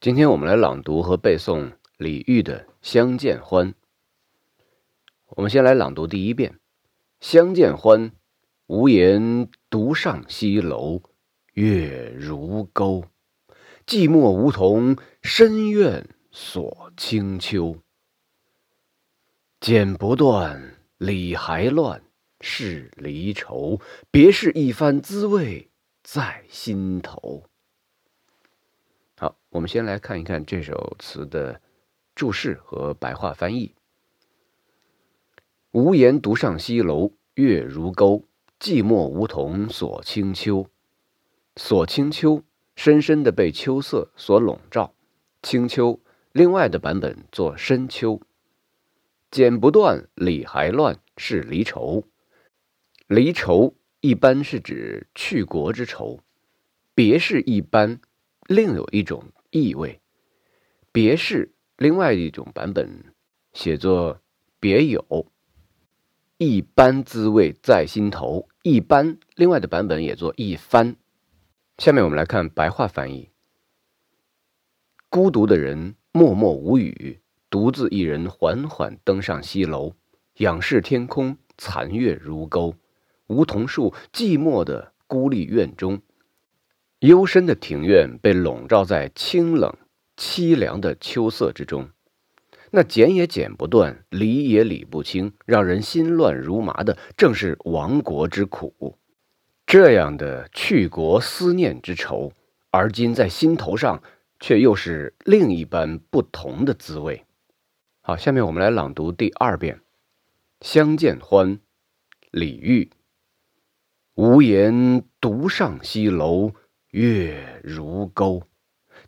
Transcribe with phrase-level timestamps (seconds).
[0.00, 3.72] 今天我们来朗读和背诵李煜的《相见欢》。
[5.30, 6.52] 我们先来朗读第一遍：
[7.18, 8.10] 《相见欢》，
[8.68, 11.02] 无言独上西楼，
[11.54, 13.06] 月如钩。
[13.88, 17.78] 寂寞梧桐深院锁清秋。
[19.58, 22.04] 剪不断，理还乱，
[22.40, 23.80] 是离愁。
[24.12, 25.72] 别是一番滋味
[26.04, 27.46] 在心头。
[29.50, 31.62] 我们先来看一看这首词的
[32.14, 33.74] 注释和白话翻译。
[35.70, 38.24] 无言独上西楼，月如钩。
[38.60, 40.66] 寂寞梧桐锁清秋。
[41.56, 42.42] 锁清秋，
[42.74, 44.92] 深深的被秋色所笼罩。
[45.42, 46.00] 清秋，
[46.32, 48.20] 另外的版本做深秋。
[49.30, 52.04] 剪不断，理还乱，是离愁。
[53.06, 56.20] 离愁一般是指去国之愁，
[56.94, 58.00] 别是一般。
[58.46, 60.00] 另有一种意味，
[60.92, 63.14] 别是另外一种版本
[63.52, 64.20] 写作
[64.60, 65.26] 别有，
[66.36, 68.48] 一般滋味在心头。
[68.62, 70.96] 一般另外的版本也做一番。
[71.78, 73.30] 下面我们来看白话翻译：
[75.08, 79.94] 孤独的人默默无语，独自一人缓缓登上西楼，
[80.38, 82.74] 仰视天空，残月如钩，
[83.28, 86.02] 梧桐树寂寞的孤立院中。
[87.00, 89.72] 幽深的庭院被笼罩在清冷
[90.16, 91.90] 凄凉的秋色之中，
[92.72, 98.98] 那剪也剪不断，理也理不清，让人心乱如麻的，正是亡国之苦。
[99.64, 102.32] 这样的去国思念之愁，
[102.72, 104.02] 而今在心头上，
[104.40, 107.24] 却又是另一般不同的滋味。
[108.00, 109.76] 好，下面我们来朗读第二遍
[110.62, 111.56] 《相见欢》，
[112.32, 112.90] 李煜：
[114.14, 116.50] 无言独上西楼。
[116.90, 118.42] 月如钩，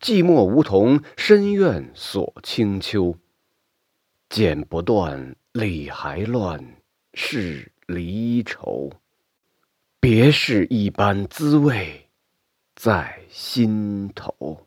[0.00, 3.16] 寂寞梧桐深院锁清秋。
[4.28, 6.62] 剪不断，理还乱，
[7.14, 8.90] 是离愁。
[9.98, 12.08] 别是一般滋味
[12.76, 14.66] 在心头。